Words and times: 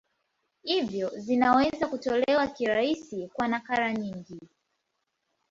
Hivyo 0.63 1.09
vinaweza 1.17 1.87
kutolewa 1.87 2.47
kirahisi 2.47 3.27
kwa 3.33 3.47
nakala 3.47 3.93
nyingi. 3.93 4.39